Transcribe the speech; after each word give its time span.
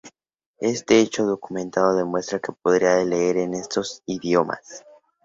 Este 0.57 0.99
hecho 0.99 1.27
documentado 1.27 1.95
demuestra 1.95 2.39
que 2.39 2.53
podía 2.53 2.95
leer 3.05 3.37
en 3.37 3.53
esos 3.53 4.01
idiomas. 4.07 4.83